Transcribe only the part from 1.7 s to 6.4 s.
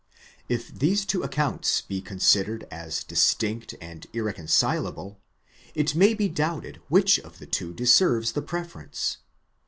be considered as distinct and irreconcilable, it may be